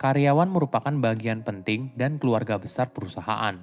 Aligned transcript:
Karyawan 0.00 0.48
merupakan 0.48 0.96
bagian 0.96 1.44
penting 1.44 1.92
dan 1.92 2.16
keluarga 2.16 2.56
besar 2.56 2.88
perusahaan. 2.88 3.60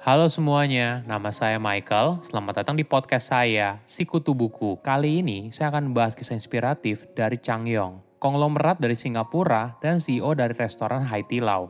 Halo 0.00 0.32
semuanya, 0.32 1.04
nama 1.04 1.28
saya 1.28 1.60
Michael. 1.60 2.24
Selamat 2.24 2.64
datang 2.64 2.80
di 2.80 2.88
podcast 2.88 3.36
saya, 3.36 3.84
Sikutu 3.84 4.32
Buku. 4.32 4.80
Kali 4.80 5.20
ini 5.20 5.52
saya 5.52 5.68
akan 5.76 5.92
membahas 5.92 6.16
kisah 6.16 6.40
inspiratif 6.40 7.04
dari 7.12 7.36
Chang 7.36 7.68
Yong, 7.68 8.16
konglomerat 8.16 8.80
dari 8.80 8.96
Singapura 8.96 9.76
dan 9.84 10.00
CEO 10.00 10.32
dari 10.32 10.56
restoran 10.56 11.04
Haiti 11.04 11.44
Lau. 11.44 11.68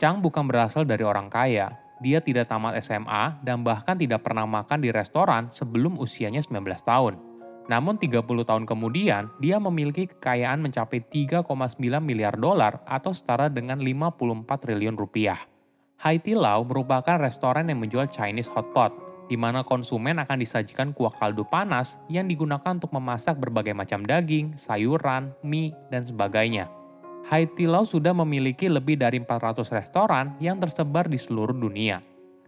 Chang 0.00 0.24
bukan 0.24 0.48
berasal 0.48 0.88
dari 0.88 1.04
orang 1.04 1.28
kaya. 1.28 1.76
Dia 2.00 2.24
tidak 2.24 2.48
tamat 2.48 2.80
SMA 2.80 3.44
dan 3.44 3.60
bahkan 3.60 4.00
tidak 4.00 4.24
pernah 4.24 4.48
makan 4.48 4.80
di 4.80 4.88
restoran 4.88 5.52
sebelum 5.52 6.00
usianya 6.00 6.40
19 6.40 6.64
tahun. 6.80 7.25
Namun 7.66 7.98
30 7.98 8.22
tahun 8.22 8.62
kemudian, 8.62 9.26
dia 9.42 9.58
memiliki 9.58 10.06
kekayaan 10.06 10.62
mencapai 10.62 11.02
3,9 11.02 11.46
miliar 11.98 12.38
dolar 12.38 12.78
atau 12.86 13.10
setara 13.10 13.50
dengan 13.50 13.82
54 13.82 14.46
triliun 14.46 14.94
rupiah. 14.94 15.38
Haiti 15.98 16.38
Lau 16.38 16.62
merupakan 16.62 17.18
restoran 17.18 17.66
yang 17.66 17.82
menjual 17.82 18.06
Chinese 18.06 18.52
hotpot, 18.52 18.94
di 19.26 19.34
mana 19.34 19.66
konsumen 19.66 20.22
akan 20.22 20.38
disajikan 20.38 20.94
kuah 20.94 21.10
kaldu 21.10 21.42
panas 21.50 21.98
yang 22.06 22.30
digunakan 22.30 22.78
untuk 22.78 22.94
memasak 22.94 23.34
berbagai 23.42 23.74
macam 23.74 24.06
daging, 24.06 24.54
sayuran, 24.54 25.34
mie, 25.42 25.74
dan 25.90 26.06
sebagainya. 26.06 26.70
Haiti 27.26 27.66
Lau 27.66 27.82
sudah 27.82 28.14
memiliki 28.14 28.70
lebih 28.70 29.02
dari 29.02 29.18
400 29.18 29.66
restoran 29.74 30.38
yang 30.38 30.62
tersebar 30.62 31.10
di 31.10 31.18
seluruh 31.18 31.58
dunia. 31.58 31.98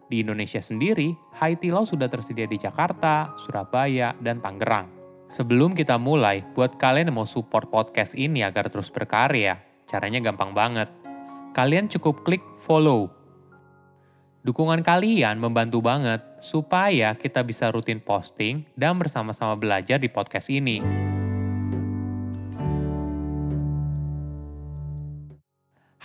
Di 0.07 0.23
Indonesia 0.23 0.63
sendiri, 0.63 1.19
Haiti 1.43 1.75
Lau 1.75 1.83
sudah 1.83 2.07
tersedia 2.07 2.47
di 2.47 2.63
Jakarta, 2.63 3.35
Surabaya, 3.35 4.15
dan 4.23 4.39
Tangerang. 4.39 4.98
Sebelum 5.29 5.77
kita 5.77 6.01
mulai, 6.01 6.41
buat 6.57 6.81
kalian 6.81 7.13
yang 7.13 7.21
mau 7.21 7.29
support 7.29 7.69
podcast 7.69 8.17
ini 8.17 8.41
agar 8.41 8.73
terus 8.73 8.89
berkarya, 8.89 9.61
caranya 9.85 10.25
gampang 10.25 10.57
banget. 10.57 10.89
Kalian 11.53 11.85
cukup 11.93 12.25
klik 12.25 12.41
follow. 12.57 13.13
Dukungan 14.41 14.81
kalian 14.81 15.37
membantu 15.37 15.85
banget 15.85 16.25
supaya 16.41 17.13
kita 17.13 17.45
bisa 17.45 17.69
rutin 17.69 18.01
posting 18.01 18.65
dan 18.73 18.97
bersama-sama 18.97 19.53
belajar 19.53 20.01
di 20.01 20.09
podcast 20.09 20.49
ini. 20.49 20.81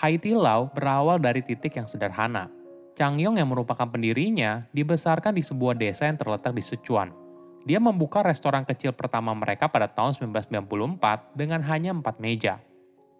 Haiti 0.03 0.36
Lau 0.36 0.68
berawal 0.68 1.24
dari 1.24 1.40
titik 1.40 1.80
yang 1.80 1.88
sederhana. 1.88 2.52
Changyong 3.00 3.40
yang 3.40 3.48
merupakan 3.48 3.88
pendirinya 3.88 4.68
dibesarkan 4.75 5.31
di 5.31 5.48
sebuah 5.48 5.80
desa 5.80 6.12
yang 6.12 6.19
terletak 6.19 6.52
di 6.52 6.59
Sichuan, 6.59 7.23
dia 7.63 7.79
membuka 7.79 8.19
restoran 8.19 8.68
kecil 8.68 8.91
pertama 8.91 9.31
mereka 9.31 9.72
pada 9.72 9.88
tahun 9.88 10.16
1994 10.19 11.35
dengan 11.35 11.63
hanya 11.63 11.96
empat 11.96 12.19
meja. 12.19 12.59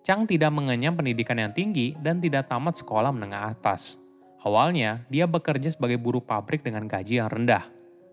Chang 0.04 0.28
tidak 0.28 0.52
mengenyam 0.52 1.00
pendidikan 1.00 1.40
yang 1.40 1.56
tinggi 1.56 1.96
dan 1.96 2.20
tidak 2.20 2.52
tamat 2.52 2.76
sekolah 2.76 3.16
menengah 3.16 3.56
atas. 3.56 3.96
Awalnya, 4.44 5.08
dia 5.08 5.24
bekerja 5.24 5.72
sebagai 5.72 5.96
buruh 5.96 6.20
pabrik 6.20 6.60
dengan 6.60 6.84
gaji 6.84 7.24
yang 7.24 7.32
rendah. 7.32 7.64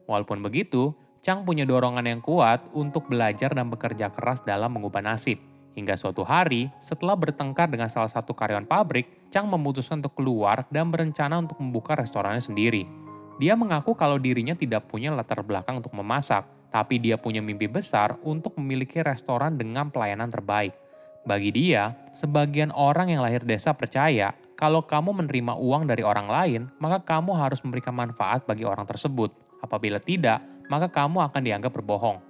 Walaupun 0.06 0.38
begitu, 0.38 0.94
Chang 1.18 1.42
punya 1.42 1.66
dorongan 1.66 2.06
yang 2.06 2.22
kuat 2.22 2.70
untuk 2.70 3.10
belajar 3.10 3.50
dan 3.50 3.66
bekerja 3.66 4.14
keras 4.14 4.46
dalam 4.46 4.70
mengubah 4.70 5.02
nasib. 5.02 5.42
Hingga 5.74 5.98
suatu 5.98 6.22
hari, 6.22 6.70
setelah 6.78 7.18
bertengkar 7.18 7.66
dengan 7.66 7.90
salah 7.90 8.08
satu 8.08 8.30
karyawan 8.38 8.70
pabrik, 8.70 9.30
Chang 9.34 9.50
memutuskan 9.50 9.98
untuk 9.98 10.14
keluar 10.14 10.70
dan 10.70 10.94
berencana 10.94 11.42
untuk 11.42 11.58
membuka 11.58 11.98
restorannya 11.98 12.42
sendiri. 12.42 13.09
Dia 13.40 13.56
mengaku 13.56 13.96
kalau 13.96 14.20
dirinya 14.20 14.52
tidak 14.52 14.84
punya 14.92 15.08
latar 15.16 15.40
belakang 15.40 15.80
untuk 15.80 15.96
memasak, 15.96 16.44
tapi 16.68 17.00
dia 17.00 17.16
punya 17.16 17.40
mimpi 17.40 17.72
besar 17.72 18.20
untuk 18.20 18.52
memiliki 18.60 19.00
restoran 19.00 19.56
dengan 19.56 19.88
pelayanan 19.88 20.28
terbaik. 20.28 20.76
Bagi 21.24 21.48
dia, 21.48 21.96
sebagian 22.12 22.68
orang 22.68 23.08
yang 23.08 23.24
lahir 23.24 23.40
desa 23.40 23.72
percaya 23.72 24.36
kalau 24.60 24.84
kamu 24.84 25.24
menerima 25.24 25.56
uang 25.56 25.88
dari 25.88 26.04
orang 26.04 26.28
lain, 26.28 26.62
maka 26.76 27.00
kamu 27.16 27.32
harus 27.32 27.64
memberikan 27.64 27.96
manfaat 27.96 28.44
bagi 28.44 28.68
orang 28.68 28.84
tersebut. 28.84 29.32
Apabila 29.64 29.96
tidak, 29.96 30.44
maka 30.68 30.92
kamu 30.92 31.24
akan 31.24 31.40
dianggap 31.40 31.72
berbohong. 31.72 32.20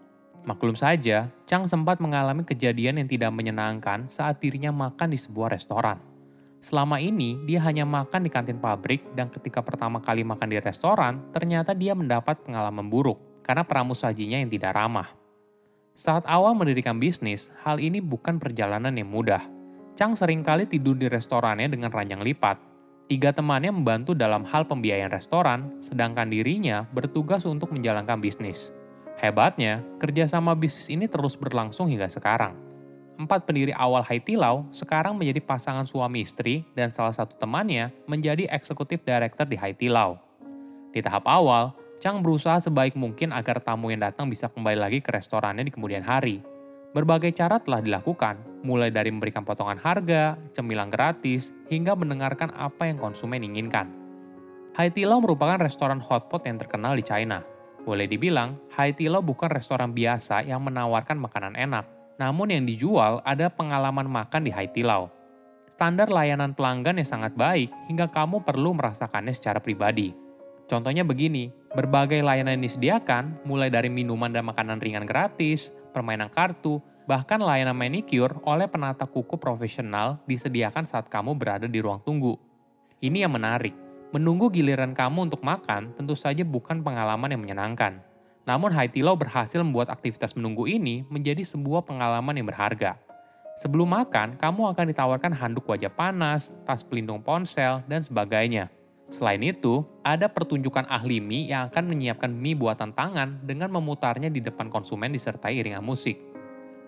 Maklum 0.47 0.79
saja, 0.79 1.27
Chang 1.45 1.67
sempat 1.67 1.99
mengalami 1.99 2.47
kejadian 2.47 3.03
yang 3.03 3.09
tidak 3.11 3.35
menyenangkan 3.35 4.07
saat 4.07 4.39
dirinya 4.39 4.71
makan 4.71 5.11
di 5.11 5.19
sebuah 5.19 5.53
restoran. 5.53 6.10
Selama 6.61 7.01
ini, 7.01 7.41
dia 7.49 7.65
hanya 7.65 7.89
makan 7.89 8.21
di 8.21 8.31
kantin 8.31 8.61
pabrik 8.61 9.01
dan 9.17 9.33
ketika 9.33 9.65
pertama 9.65 9.97
kali 9.97 10.21
makan 10.21 10.53
di 10.53 10.61
restoran, 10.61 11.25
ternyata 11.33 11.73
dia 11.73 11.97
mendapat 11.97 12.45
pengalaman 12.45 12.93
buruk 12.93 13.17
karena 13.41 13.65
pramusajinya 13.65 14.37
yang 14.45 14.53
tidak 14.53 14.77
ramah. 14.77 15.09
Saat 15.97 16.29
awal 16.29 16.53
mendirikan 16.53 17.01
bisnis, 17.01 17.49
hal 17.65 17.81
ini 17.81 18.05
bukan 18.05 18.37
perjalanan 18.37 18.93
yang 18.93 19.09
mudah. 19.09 19.41
Chang 19.97 20.13
sering 20.13 20.45
kali 20.45 20.69
tidur 20.69 21.01
di 21.01 21.09
restorannya 21.09 21.73
dengan 21.73 21.89
ranjang 21.89 22.21
lipat. 22.21 22.61
Tiga 23.09 23.33
temannya 23.33 23.73
membantu 23.73 24.13
dalam 24.13 24.45
hal 24.45 24.69
pembiayaan 24.69 25.11
restoran, 25.11 25.81
sedangkan 25.81 26.29
dirinya 26.29 26.85
bertugas 26.93 27.43
untuk 27.49 27.73
menjalankan 27.73 28.21
bisnis. 28.21 28.71
Hebatnya, 29.17 29.81
kerjasama 29.97 30.53
bisnis 30.53 30.93
ini 30.93 31.09
terus 31.09 31.41
berlangsung 31.41 31.89
hingga 31.89 32.07
sekarang 32.09 32.70
empat 33.21 33.45
pendiri 33.45 33.77
awal 33.77 34.01
Haiti 34.01 34.41
Lau 34.41 34.65
sekarang 34.73 35.21
menjadi 35.21 35.45
pasangan 35.45 35.85
suami 35.85 36.25
istri 36.25 36.65
dan 36.73 36.89
salah 36.89 37.13
satu 37.13 37.37
temannya 37.37 37.93
menjadi 38.09 38.49
eksekutif 38.49 39.05
director 39.05 39.45
di 39.45 39.61
Haiti 39.61 39.93
Lau. 39.93 40.17
Di 40.91 41.05
tahap 41.05 41.29
awal, 41.29 41.77
Chang 42.01 42.25
berusaha 42.25 42.57
sebaik 42.65 42.97
mungkin 42.97 43.29
agar 43.29 43.61
tamu 43.61 43.93
yang 43.93 44.01
datang 44.01 44.33
bisa 44.33 44.49
kembali 44.49 44.81
lagi 44.81 44.99
ke 45.05 45.13
restorannya 45.13 45.69
di 45.69 45.69
kemudian 45.69 46.01
hari. 46.01 46.41
Berbagai 46.97 47.37
cara 47.37 47.61
telah 47.61 47.85
dilakukan, 47.85 48.65
mulai 48.65 48.89
dari 48.89 49.13
memberikan 49.13 49.45
potongan 49.45 49.77
harga, 49.77 50.41
cemilan 50.57 50.89
gratis, 50.89 51.53
hingga 51.69 51.93
mendengarkan 51.93 52.57
apa 52.57 52.89
yang 52.89 52.97
konsumen 52.97 53.45
inginkan. 53.45 53.93
Haiti 54.81 55.05
Lau 55.05 55.21
merupakan 55.21 55.61
restoran 55.61 56.01
hotpot 56.01 56.41
yang 56.49 56.57
terkenal 56.57 56.97
di 56.97 57.05
China. 57.05 57.45
Boleh 57.85 58.09
dibilang, 58.09 58.57
Haiti 58.73 59.05
Lau 59.13 59.21
bukan 59.21 59.53
restoran 59.53 59.93
biasa 59.93 60.41
yang 60.49 60.65
menawarkan 60.65 61.21
makanan 61.21 61.53
enak, 61.53 62.00
namun 62.21 62.53
yang 62.53 62.69
dijual 62.69 63.25
ada 63.25 63.49
pengalaman 63.49 64.05
makan 64.05 64.45
di 64.45 64.53
Haiti 64.53 64.85
Lau. 64.85 65.09
Standar 65.73 66.13
layanan 66.13 66.53
pelanggan 66.53 67.01
yang 67.01 67.09
sangat 67.09 67.33
baik 67.33 67.73
hingga 67.89 68.13
kamu 68.13 68.45
perlu 68.45 68.77
merasakannya 68.77 69.33
secara 69.33 69.65
pribadi. 69.65 70.13
Contohnya 70.69 71.01
begini, 71.01 71.49
berbagai 71.73 72.21
layanan 72.21 72.61
yang 72.61 72.69
disediakan, 72.69 73.41
mulai 73.49 73.73
dari 73.73 73.89
minuman 73.89 74.29
dan 74.29 74.45
makanan 74.45 74.85
ringan 74.85 75.09
gratis, 75.09 75.73
permainan 75.97 76.29
kartu, 76.29 76.85
bahkan 77.09 77.41
layanan 77.41 77.73
manicure 77.73 78.37
oleh 78.45 78.69
penata 78.69 79.09
kuku 79.09 79.41
profesional 79.41 80.21
disediakan 80.29 80.85
saat 80.85 81.09
kamu 81.09 81.33
berada 81.35 81.65
di 81.65 81.81
ruang 81.81 82.05
tunggu. 82.05 82.37
Ini 83.01 83.25
yang 83.25 83.33
menarik, 83.33 83.73
menunggu 84.13 84.53
giliran 84.53 84.93
kamu 84.93 85.33
untuk 85.33 85.41
makan 85.41 85.97
tentu 85.97 86.13
saja 86.13 86.45
bukan 86.45 86.85
pengalaman 86.85 87.33
yang 87.33 87.41
menyenangkan. 87.41 88.10
Namun 88.51 88.75
Haiti 88.75 88.99
Lau 88.99 89.15
berhasil 89.15 89.63
membuat 89.63 89.95
aktivitas 89.95 90.35
menunggu 90.35 90.67
ini 90.67 91.07
menjadi 91.07 91.47
sebuah 91.47 91.87
pengalaman 91.87 92.35
yang 92.35 92.51
berharga. 92.51 92.99
Sebelum 93.63 93.87
makan, 93.87 94.35
kamu 94.35 94.75
akan 94.75 94.91
ditawarkan 94.91 95.31
handuk 95.39 95.71
wajah 95.71 95.93
panas, 95.95 96.51
tas 96.67 96.83
pelindung 96.83 97.23
ponsel, 97.23 97.79
dan 97.87 98.03
sebagainya. 98.03 98.67
Selain 99.07 99.39
itu, 99.39 99.87
ada 100.03 100.27
pertunjukan 100.27 100.83
ahli 100.91 101.23
mie 101.23 101.47
yang 101.47 101.71
akan 101.71 101.95
menyiapkan 101.95 102.27
mie 102.27 102.59
buatan 102.59 102.91
tangan 102.91 103.39
dengan 103.47 103.71
memutarnya 103.71 104.27
di 104.27 104.43
depan 104.43 104.67
konsumen 104.67 105.15
disertai 105.15 105.55
iringan 105.55 105.87
musik. 105.87 106.19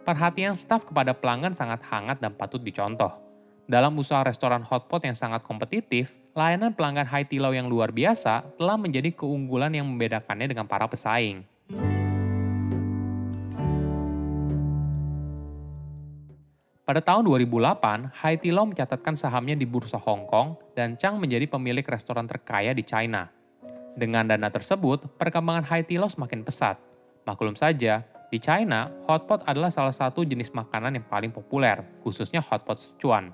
Perhatian 0.02 0.58
staf 0.58 0.82
kepada 0.82 1.14
pelanggan 1.14 1.54
sangat 1.54 1.78
hangat 1.86 2.18
dan 2.18 2.34
patut 2.34 2.58
dicontoh. 2.58 3.22
Dalam 3.70 3.94
usaha 3.94 4.26
restoran 4.26 4.66
hotpot 4.66 5.06
yang 5.06 5.14
sangat 5.14 5.46
kompetitif, 5.46 6.18
layanan 6.34 6.74
pelanggan 6.74 7.06
Lao 7.38 7.54
yang 7.54 7.70
luar 7.70 7.94
biasa 7.94 8.58
telah 8.58 8.74
menjadi 8.74 9.14
keunggulan 9.14 9.70
yang 9.70 9.86
membedakannya 9.86 10.50
dengan 10.50 10.66
para 10.66 10.90
pesaing. 10.90 11.51
Pada 16.92 17.08
tahun 17.08 17.24
2008, 17.24 18.12
Hai 18.12 18.36
Di 18.36 18.52
Lao 18.52 18.68
mencatatkan 18.68 19.16
sahamnya 19.16 19.56
di 19.56 19.64
bursa 19.64 19.96
Hong 19.96 20.28
Kong 20.28 20.60
dan 20.76 21.00
Chang 21.00 21.16
menjadi 21.16 21.48
pemilik 21.48 21.80
restoran 21.88 22.28
terkaya 22.28 22.76
di 22.76 22.84
China. 22.84 23.32
Dengan 23.96 24.28
dana 24.28 24.52
tersebut, 24.52 25.16
perkembangan 25.16 25.64
Hai 25.64 25.88
Di 25.88 25.96
Lao 25.96 26.12
semakin 26.12 26.44
pesat. 26.44 26.76
Maklum 27.24 27.56
saja, 27.56 28.04
di 28.28 28.36
China, 28.36 28.92
hotpot 29.08 29.40
adalah 29.48 29.72
salah 29.72 29.96
satu 29.96 30.20
jenis 30.20 30.52
makanan 30.52 31.00
yang 31.00 31.08
paling 31.08 31.32
populer, 31.32 31.80
khususnya 32.04 32.44
hotpot 32.44 32.76
Sichuan. 32.76 33.32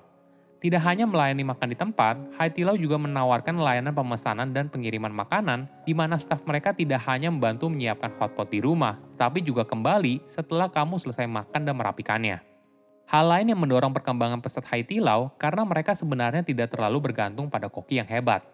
Tidak 0.63 0.79
hanya 0.79 1.03
melayani 1.03 1.43
makan 1.43 1.67
di 1.67 1.75
tempat, 1.75 2.15
Hai 2.39 2.55
Di 2.55 2.63
Lao 2.63 2.79
juga 2.79 2.95
menawarkan 2.95 3.59
layanan 3.59 3.91
pemesanan 3.91 4.55
dan 4.55 4.71
pengiriman 4.71 5.11
makanan 5.11 5.67
di 5.83 5.91
mana 5.91 6.15
staf 6.15 6.47
mereka 6.47 6.71
tidak 6.71 7.03
hanya 7.11 7.27
membantu 7.27 7.67
menyiapkan 7.67 8.15
hotpot 8.23 8.47
di 8.47 8.63
rumah, 8.63 8.95
tapi 9.19 9.43
juga 9.43 9.67
kembali 9.67 10.23
setelah 10.31 10.71
kamu 10.71 10.95
selesai 10.95 11.27
makan 11.27 11.67
dan 11.67 11.75
merapikannya. 11.75 12.48
Hal 13.09 13.25
lain 13.25 13.49
yang 13.49 13.57
mendorong 13.57 13.89
perkembangan 13.89 14.37
pesat 14.37 14.61
Hai 14.69 14.85
Di 14.85 15.01
Lao 15.01 15.33
karena 15.41 15.65
mereka 15.65 15.97
sebenarnya 15.97 16.45
tidak 16.45 16.69
terlalu 16.69 17.09
bergantung 17.09 17.49
pada 17.49 17.65
koki 17.65 17.97
yang 17.97 18.05
hebat. 18.05 18.45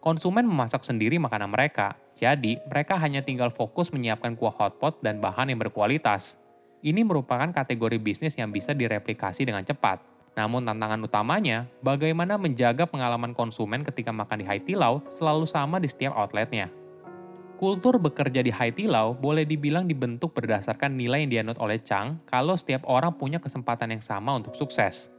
Konsumen 0.00 0.48
memasak 0.48 0.80
sendiri 0.80 1.20
makanan 1.20 1.52
mereka, 1.52 1.92
jadi 2.16 2.56
mereka 2.64 2.96
hanya 2.96 3.20
tinggal 3.20 3.52
fokus 3.52 3.92
menyiapkan 3.92 4.32
kuah 4.32 4.56
hotpot 4.56 5.04
dan 5.04 5.20
bahan 5.20 5.52
yang 5.52 5.60
berkualitas. 5.60 6.40
Ini 6.80 7.04
merupakan 7.04 7.52
kategori 7.52 8.00
bisnis 8.00 8.32
yang 8.40 8.48
bisa 8.48 8.72
direplikasi 8.72 9.44
dengan 9.44 9.60
cepat. 9.60 10.00
Namun 10.32 10.64
tantangan 10.64 11.04
utamanya, 11.04 11.68
bagaimana 11.84 12.40
menjaga 12.40 12.88
pengalaman 12.88 13.36
konsumen 13.36 13.84
ketika 13.84 14.08
makan 14.08 14.40
di 14.40 14.44
Hai 14.48 14.64
Di 14.64 14.72
Lao 14.72 15.04
selalu 15.12 15.44
sama 15.44 15.76
di 15.76 15.90
setiap 15.90 16.16
outletnya. 16.16 16.77
Kultur 17.58 17.98
bekerja 17.98 18.38
di 18.38 18.54
Hai 18.54 18.70
Di 18.70 18.86
Lao 18.86 19.18
boleh 19.18 19.42
dibilang 19.42 19.82
dibentuk 19.90 20.30
berdasarkan 20.30 20.94
nilai 20.94 21.26
yang 21.26 21.30
dianut 21.34 21.58
oleh 21.58 21.82
Chang 21.82 22.22
kalau 22.22 22.54
setiap 22.54 22.86
orang 22.86 23.18
punya 23.18 23.42
kesempatan 23.42 23.90
yang 23.90 23.98
sama 23.98 24.30
untuk 24.38 24.54
sukses. 24.54 25.10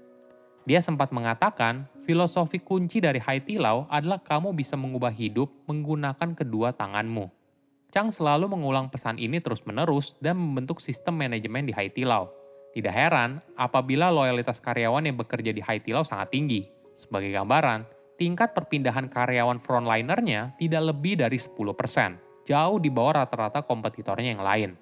Dia 0.63 0.79
sempat 0.79 1.11
mengatakan, 1.11 1.91
filosofi 2.07 2.63
kunci 2.63 3.03
dari 3.03 3.19
Hai 3.19 3.43
Di 3.43 3.59
Lao 3.59 3.83
adalah 3.91 4.23
kamu 4.23 4.55
bisa 4.55 4.79
mengubah 4.79 5.11
hidup 5.11 5.51
menggunakan 5.67 6.31
kedua 6.31 6.71
tanganmu. 6.71 7.27
Chang 7.91 8.07
selalu 8.07 8.47
mengulang 8.47 8.87
pesan 8.87 9.19
ini 9.19 9.43
terus-menerus 9.43 10.15
dan 10.23 10.39
membentuk 10.39 10.79
sistem 10.79 11.19
manajemen 11.19 11.67
di 11.67 11.75
Hai 11.75 11.91
Di 11.91 12.07
Lao. 12.07 12.31
Tidak 12.71 12.93
heran 12.95 13.43
apabila 13.59 14.15
loyalitas 14.15 14.63
karyawan 14.63 15.03
yang 15.03 15.19
bekerja 15.19 15.51
di 15.51 15.59
Hai 15.59 15.83
Di 15.83 15.91
Lao 15.91 16.07
sangat 16.07 16.31
tinggi. 16.31 16.63
Sebagai 16.95 17.35
gambaran, 17.35 17.83
tingkat 18.15 18.55
perpindahan 18.55 19.11
karyawan 19.11 19.59
frontlinernya 19.59 20.55
tidak 20.55 20.87
lebih 20.87 21.19
dari 21.19 21.35
10% 21.35 22.28
jauh 22.49 22.81
di 22.81 22.89
bawah 22.89 23.21
rata-rata 23.21 23.61
kompetitornya 23.61 24.33
yang 24.33 24.41
lain. 24.41 24.73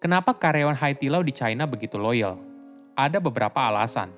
Kenapa 0.00 0.32
karyawan 0.32 0.78
Hai 0.80 0.96
Di 0.96 1.32
China 1.36 1.68
begitu 1.68 2.00
loyal? 2.00 2.40
Ada 2.96 3.20
beberapa 3.20 3.68
alasan. 3.68 4.16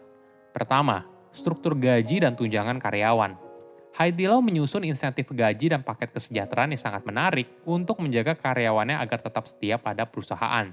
Pertama, 0.54 1.02
struktur 1.34 1.74
gaji 1.74 2.22
dan 2.22 2.38
tunjangan 2.38 2.78
karyawan. 2.78 3.34
Hai 3.96 4.14
Di 4.14 4.30
Lao 4.30 4.38
menyusun 4.38 4.86
insentif 4.86 5.32
gaji 5.34 5.74
dan 5.74 5.82
paket 5.82 6.14
kesejahteraan 6.14 6.70
yang 6.70 6.78
sangat 6.78 7.02
menarik 7.02 7.50
untuk 7.66 7.98
menjaga 7.98 8.38
karyawannya 8.38 8.94
agar 8.94 9.18
tetap 9.18 9.50
setia 9.50 9.74
pada 9.74 10.06
perusahaan. 10.06 10.70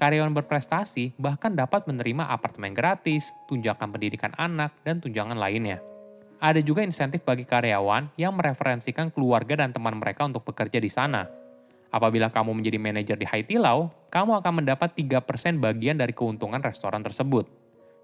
Karyawan 0.00 0.32
berprestasi 0.32 1.12
bahkan 1.20 1.52
dapat 1.52 1.84
menerima 1.84 2.24
apartemen 2.30 2.72
gratis, 2.72 3.36
tunjangan 3.50 3.90
pendidikan 3.90 4.32
anak, 4.38 4.72
dan 4.86 5.02
tunjangan 5.02 5.36
lainnya. 5.36 5.93
Ada 6.44 6.60
juga 6.60 6.84
insentif 6.84 7.24
bagi 7.24 7.48
karyawan 7.48 8.20
yang 8.20 8.36
mereferensikan 8.36 9.08
keluarga 9.08 9.64
dan 9.64 9.72
teman 9.72 9.96
mereka 9.96 10.28
untuk 10.28 10.44
bekerja 10.44 10.76
di 10.76 10.92
sana. 10.92 11.24
Apabila 11.88 12.28
kamu 12.28 12.60
menjadi 12.60 12.76
manajer 12.76 13.16
di 13.16 13.24
Hai 13.24 13.48
Di 13.48 13.56
Lao, 13.56 13.88
kamu 14.12 14.44
akan 14.44 14.60
mendapat 14.60 14.92
3% 14.92 15.24
bagian 15.56 15.96
dari 15.96 16.12
keuntungan 16.12 16.60
restoran 16.60 17.00
tersebut. 17.00 17.48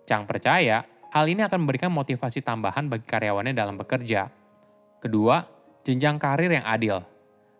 Chang 0.08 0.24
percaya, 0.24 0.88
hal 1.12 1.28
ini 1.28 1.44
akan 1.44 1.68
memberikan 1.68 1.92
motivasi 1.92 2.40
tambahan 2.40 2.88
bagi 2.88 3.04
karyawannya 3.04 3.52
dalam 3.52 3.76
bekerja. 3.76 4.32
Kedua, 5.04 5.44
jenjang 5.84 6.16
karir 6.16 6.48
yang 6.48 6.64
adil. 6.64 7.04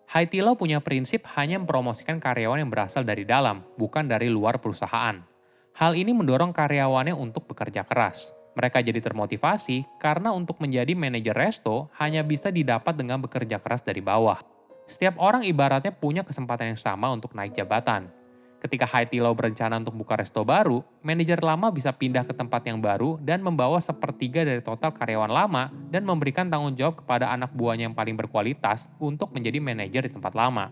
Hai 0.08 0.32
Di 0.32 0.40
Lao 0.40 0.56
punya 0.56 0.80
prinsip 0.80 1.28
hanya 1.36 1.60
mempromosikan 1.60 2.16
karyawan 2.16 2.56
yang 2.56 2.72
berasal 2.72 3.04
dari 3.04 3.28
dalam, 3.28 3.60
bukan 3.76 4.08
dari 4.08 4.32
luar 4.32 4.56
perusahaan. 4.56 5.20
Hal 5.76 5.92
ini 5.92 6.16
mendorong 6.16 6.56
karyawannya 6.56 7.12
untuk 7.12 7.44
bekerja 7.52 7.84
keras. 7.84 8.39
Mereka 8.60 8.84
jadi 8.84 9.00
termotivasi 9.00 9.88
karena 9.96 10.36
untuk 10.36 10.60
menjadi 10.60 10.92
manajer 10.92 11.32
resto 11.32 11.88
hanya 11.96 12.20
bisa 12.20 12.52
didapat 12.52 12.92
dengan 12.92 13.16
bekerja 13.16 13.56
keras 13.56 13.80
dari 13.80 14.04
bawah. 14.04 14.36
Setiap 14.84 15.16
orang 15.16 15.48
ibaratnya 15.48 15.96
punya 15.96 16.20
kesempatan 16.28 16.76
yang 16.76 16.80
sama 16.80 17.08
untuk 17.08 17.32
naik 17.32 17.56
jabatan. 17.56 18.12
Ketika 18.60 18.84
Hai 18.84 19.08
Di 19.08 19.16
Lao 19.16 19.32
berencana 19.32 19.80
untuk 19.80 19.96
buka 19.96 20.20
resto 20.20 20.44
baru, 20.44 20.84
manajer 21.00 21.40
lama 21.40 21.72
bisa 21.72 21.88
pindah 21.88 22.28
ke 22.28 22.36
tempat 22.36 22.60
yang 22.68 22.84
baru 22.84 23.16
dan 23.24 23.40
membawa 23.40 23.80
sepertiga 23.80 24.44
dari 24.44 24.60
total 24.60 24.92
karyawan 24.92 25.32
lama 25.32 25.72
dan 25.88 26.04
memberikan 26.04 26.52
tanggung 26.52 26.76
jawab 26.76 27.00
kepada 27.00 27.32
anak 27.32 27.56
buahnya 27.56 27.88
yang 27.88 27.96
paling 27.96 28.12
berkualitas 28.20 28.92
untuk 29.00 29.32
menjadi 29.32 29.56
manajer 29.56 30.04
di 30.04 30.12
tempat 30.12 30.36
lama. 30.36 30.68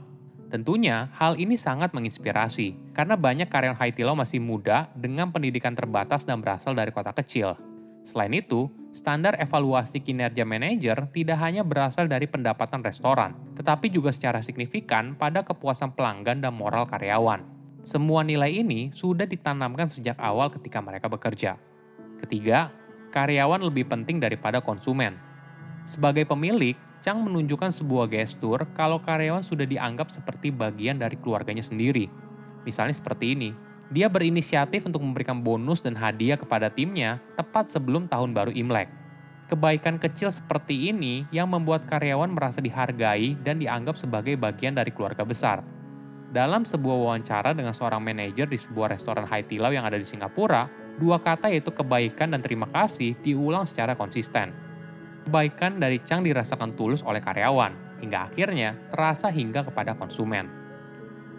Tentunya, 0.53 1.09
hal 1.17 1.41
ini 1.41 1.57
sangat 1.57 1.97
menginspirasi 1.97 2.93
karena 2.93 3.17
banyak 3.17 3.49
karyawan 3.49 3.81
Hai 3.81 3.97
Di 3.97 4.05
Lao 4.05 4.13
masih 4.13 4.45
muda 4.45 4.93
dengan 4.93 5.33
pendidikan 5.33 5.73
terbatas 5.73 6.29
dan 6.29 6.45
berasal 6.45 6.77
dari 6.77 6.93
kota 6.93 7.17
kecil. 7.17 7.68
Selain 8.09 8.33
itu, 8.33 8.73
standar 8.97 9.37
evaluasi 9.37 10.01
kinerja 10.01 10.49
manajer 10.49 10.97
tidak 11.13 11.45
hanya 11.45 11.61
berasal 11.61 12.09
dari 12.09 12.25
pendapatan 12.25 12.81
restoran, 12.81 13.37
tetapi 13.53 13.93
juga 13.93 14.17
secara 14.17 14.41
signifikan 14.41 15.13
pada 15.13 15.45
kepuasan 15.45 15.93
pelanggan 15.93 16.41
dan 16.41 16.57
moral 16.57 16.89
karyawan. 16.89 17.45
Semua 17.85 18.25
nilai 18.25 18.65
ini 18.65 18.89
sudah 18.97 19.29
ditanamkan 19.29 19.93
sejak 19.93 20.17
awal 20.17 20.49
ketika 20.49 20.81
mereka 20.81 21.13
bekerja. 21.13 21.61
Ketiga, 22.25 22.73
karyawan 23.13 23.61
lebih 23.61 23.85
penting 23.85 24.25
daripada 24.25 24.65
konsumen. 24.65 25.21
Sebagai 25.85 26.25
pemilik, 26.25 26.81
Chang 27.05 27.21
menunjukkan 27.21 27.77
sebuah 27.77 28.09
gestur 28.09 28.73
kalau 28.73 29.05
karyawan 29.05 29.45
sudah 29.45 29.69
dianggap 29.69 30.09
seperti 30.09 30.49
bagian 30.49 30.97
dari 30.97 31.21
keluarganya 31.21 31.63
sendiri. 31.63 32.09
Misalnya 32.65 32.97
seperti 32.97 33.37
ini, 33.37 33.53
dia 33.89 34.07
berinisiatif 34.13 34.85
untuk 34.85 35.01
memberikan 35.01 35.41
bonus 35.41 35.81
dan 35.81 35.97
hadiah 35.97 36.37
kepada 36.37 36.69
timnya 36.69 37.21
tepat 37.41 37.73
sebelum 37.73 38.05
tahun 38.05 38.37
baru 38.37 38.53
Imlek. 38.53 38.89
Kebaikan 39.49 39.97
kecil 39.97 40.29
seperti 40.29 40.93
ini 40.93 41.25
yang 41.33 41.49
membuat 41.49 41.89
karyawan 41.89 42.29
merasa 42.29 42.61
dihargai 42.61 43.33
dan 43.41 43.57
dianggap 43.57 43.97
sebagai 43.97 44.37
bagian 44.37 44.77
dari 44.77 44.93
keluarga 44.93 45.25
besar. 45.25 45.65
Dalam 46.29 46.69
sebuah 46.69 47.09
wawancara 47.09 47.57
dengan 47.57 47.73
seorang 47.73 48.05
manajer 48.05 48.45
di 48.45 48.61
sebuah 48.61 48.93
restoran 48.93 49.25
Hai 49.25 49.49
Di 49.49 49.57
Lao 49.57 49.73
yang 49.73 49.89
ada 49.89 49.97
di 49.97 50.05
Singapura, 50.05 50.69
dua 51.01 51.17
kata 51.17 51.49
yaitu 51.49 51.73
kebaikan 51.73 52.37
dan 52.37 52.45
terima 52.45 52.69
kasih 52.69 53.17
diulang 53.25 53.65
secara 53.65 53.97
konsisten. 53.97 54.53
Kebaikan 55.25 55.81
dari 55.81 56.05
Chang 56.05 56.21
dirasakan 56.21 56.77
tulus 56.77 57.01
oleh 57.01 57.25
karyawan, 57.25 58.05
hingga 58.05 58.29
akhirnya 58.29 58.77
terasa 58.93 59.33
hingga 59.33 59.65
kepada 59.65 59.97
konsumen. 59.97 60.58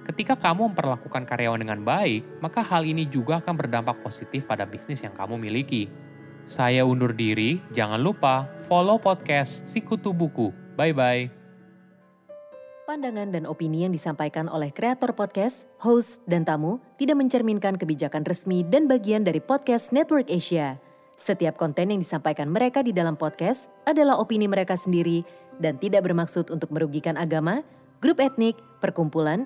Ketika 0.09 0.33
kamu 0.33 0.73
memperlakukan 0.73 1.21
karyawan 1.21 1.61
dengan 1.61 1.85
baik, 1.85 2.25
maka 2.41 2.65
hal 2.65 2.81
ini 2.81 3.05
juga 3.05 3.45
akan 3.45 3.53
berdampak 3.53 4.01
positif 4.01 4.41
pada 4.41 4.65
bisnis 4.65 5.05
yang 5.05 5.13
kamu 5.13 5.37
miliki. 5.37 5.85
Saya 6.49 6.81
undur 6.81 7.13
diri, 7.13 7.61
jangan 7.77 8.01
lupa 8.01 8.49
follow 8.65 8.97
podcast 8.97 9.69
Sikutu 9.69 10.09
Buku. 10.09 10.49
Bye-bye. 10.73 11.29
Pandangan 12.89 13.29
dan 13.29 13.45
opini 13.45 13.85
yang 13.85 13.93
disampaikan 13.93 14.49
oleh 14.49 14.73
kreator 14.73 15.13
podcast, 15.13 15.69
host, 15.77 16.25
dan 16.25 16.41
tamu 16.41 16.81
tidak 16.97 17.21
mencerminkan 17.21 17.77
kebijakan 17.77 18.25
resmi 18.25 18.65
dan 18.65 18.89
bagian 18.89 19.21
dari 19.21 19.37
podcast 19.37 19.93
Network 19.93 20.25
Asia. 20.33 20.81
Setiap 21.21 21.53
konten 21.53 21.93
yang 21.93 22.01
disampaikan 22.01 22.49
mereka 22.49 22.81
di 22.81 22.97
dalam 22.97 23.13
podcast 23.13 23.69
adalah 23.85 24.17
opini 24.17 24.49
mereka 24.49 24.73
sendiri 24.73 25.21
dan 25.61 25.77
tidak 25.77 26.01
bermaksud 26.01 26.49
untuk 26.49 26.73
merugikan 26.73 27.13
agama, 27.13 27.61
grup 28.01 28.17
etnik, 28.17 28.57
perkumpulan, 28.81 29.45